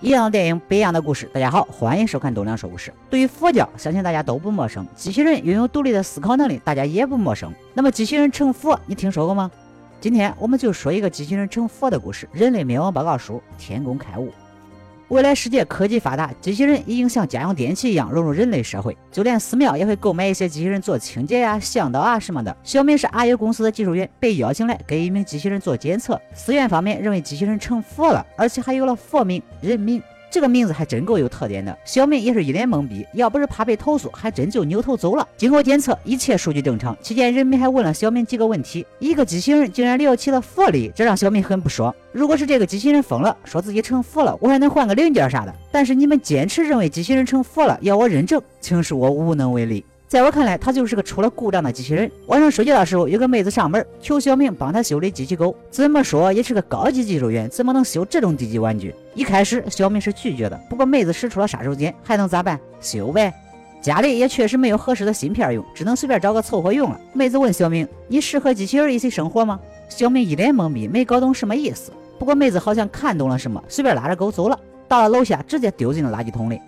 [0.00, 1.28] 一样的电影，不一样的故事。
[1.34, 2.94] 大家好，欢迎收看东亮说故事。
[3.10, 4.86] 对于佛教，相信大家都不陌生。
[4.94, 7.52] 机器人拥有独立的思考能力，大家也不陌生。
[7.74, 9.50] 那么，机器人成佛，你听说过吗？
[10.00, 14.30] 今天我们就说一个机器人成佛的故事——人类灭亡报告书，天工开物。
[15.08, 22.54] 未来世界科技发达，机器人已经像家用电器一样融入人类社会，就连寺庙也会购买一些机器人做清洁呀、向导啊什么的。
[22.62, 26.20] 小明是阿优公司的技术员，被邀请来给一名机器人做检测。
[26.34, 30.02] 寺院方面认为机器人成佛了，而且还有了佛名、人名。
[30.30, 35.26] 这个名字还真够有特点的，小明也是一脸懵逼，要不是怕被投诉，还真就扭头走了。
[35.36, 36.96] 经过检测，一切数据正常。
[37.00, 41.94] 期间，人民还问了小明几个问题，一个机器人竟然聊起了佛理，这让小明很不爽。
[42.12, 45.54] 如果是这个机器人疯了，说自己成佛了，我还能换个零件啥的。
[45.72, 49.84] 但是你们坚持认为机器人成佛了，要我认证，请恕我无能为力。
[50.08, 52.10] 在我看来，他就是个出了故障的机器人。
[52.28, 58.94] 晚上睡觉的时候，有个妹子上门求小明帮她修理机器狗，怎么说也是个高级技术员，怎么能修这种低级玩具？
[59.14, 62.58] 一开始小明是拒绝的，不过妹子使出了杀手锏，还能咋办？
[62.80, 63.30] 修呗。
[63.82, 66.98] 家里也确实没有合适的芯片用，只能随便找个凑合用了。
[67.12, 71.92] 妹子问小明：“你适合机器人一起生活吗？”小明一脸懵逼，没搞懂什么意思。
[72.18, 74.58] 不过妹子好像看懂了什么，随便拉着狗走了。
[74.88, 76.58] 到了楼下，直接丢进了垃圾桶里。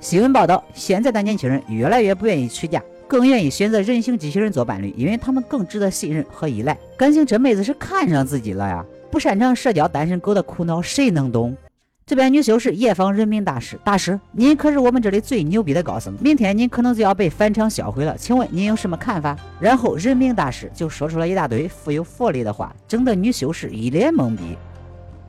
[0.00, 6.78] 新闻报道：现在的年轻人越来越不愿意娶嫁，更愿意选择人形机器人做伴侣，因为他们更值得信任和依赖。
[6.96, 8.84] 感情这妹子是看上自己了呀！
[9.10, 11.56] 不擅长社交单身狗的苦恼，谁能懂？
[12.06, 19.36] 这边女修士夜访人民大师，大师，您可是我们这里最牛逼的高僧，明天您可能就要被返场销毁了，请问您有什么看法？
[19.60, 24.56] 然后人民大师就说出了一大堆富有佛理的话，整得女修士一脸懵逼。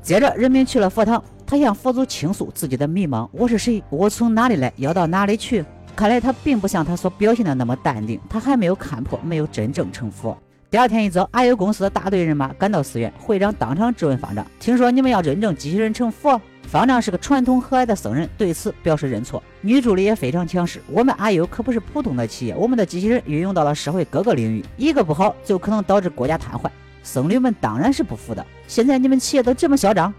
[0.02, 1.22] 接着，人民去了佛堂。
[1.50, 3.84] 他向佛祖倾诉自己的迷茫：我是谁？
[3.90, 4.72] 我从哪里来？
[4.76, 5.66] 要到哪里去？
[5.96, 10.38] 看来他并不像他所表现的那么淡定，他还没有看破，没有真正成佛。
[10.70, 19.42] 第二天一早，阿优公司的大队人马赶到寺院，会长当场质问方丈：“听说你们要认证机器人成佛？”方丈是个传统和蔼的僧人，对此表示认错。
[19.62, 26.70] 女助理也非常强势：“我们阿优可不是普通的企业，我们的机器人运用到了社会各个领域，一个不好就可能导致国家瘫痪。”
[27.02, 28.46] 僧侣们当然是不服的。
[28.68, 30.14] 现在你们企业都这么嚣张？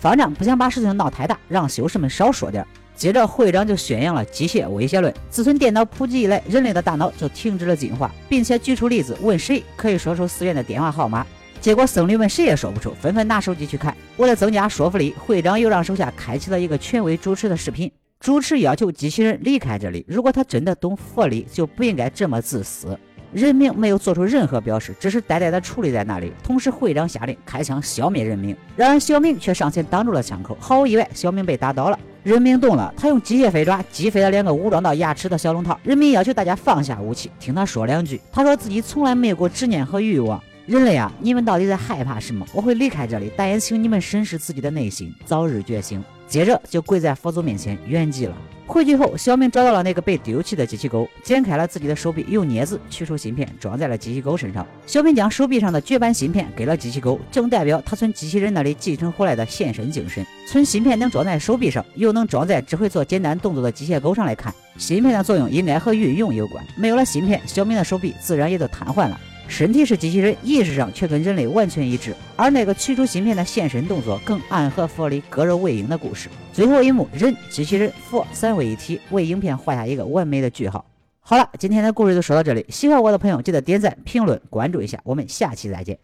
[0.00, 2.66] 方丈不想把事情闹太大，让修士们少说点。
[2.94, 5.12] 接着，会长就宣扬了机械威胁论。
[5.28, 11.26] 自从电脑普及以来，人类的大脑就停止了进化，并且举出例子，问谁可以说出寺院的电话号码。
[11.60, 13.94] 结果僧侣们谁也说不出，纷纷拿手机去看。
[14.16, 17.90] 为了增加说服力，会长又让手下开启了一个权威主持的视频。
[18.20, 22.98] 主持要求机器人离开这里，如果他真的懂佛理，就不应该这么自私。
[23.32, 26.32] 人命没有做出任何表示，只是呆呆地矗立在那里。
[26.42, 30.56] 同时，会长下令开枪消灭人命，然而小明却上前挡住了枪口。
[30.60, 31.98] 毫无意外，小明被打倒了。
[32.22, 35.78] 人命动了，他用机械飞爪击飞了两个武装到牙齿的小龙套。
[35.82, 38.20] 人民要求大家放下武器，听他说两句。
[38.32, 40.42] 他说自己从来没有过执念和欲望。
[40.66, 42.46] 人类啊，你们到底在害怕什么？
[42.52, 46.02] 我会离开这里，但也请你们审视自己的内心，早日觉醒。
[46.28, 48.36] 接着就跪在佛祖面前圆寂了。
[48.70, 54.64] 回去后，小明找到了那个被丢弃的机器狗，剪开了自己的手臂，用镊子取出芯片，装在了机器狗身上。
[54.86, 60.24] 小明将手臂上的绝版芯片给了机器狗，正代表他从机器人那里继承回来的献身精神。
[60.46, 66.64] 从芯片能装在手臂上，又能装在只会做简单动作的机械狗上来看，芯片的作用应该和运用有关。
[66.76, 69.20] 没有了芯片，小明的手臂自然也就瘫痪了。
[69.50, 72.14] 身体是机器人，意识上却跟人类完全一致。
[72.36, 76.28] 而那个取出芯片的现身动作，更暗合佛里割肉喂鹰的故事。
[76.52, 80.84] 最后一幕，人、机器人、佛三位一体，为影片画下一个完美的句号。
[81.18, 82.64] 好了，今天的故事就说到这里。
[82.68, 84.98] 喜欢我的朋友，记得点赞、评论、关注一下。
[85.02, 85.98] 我们下期再见。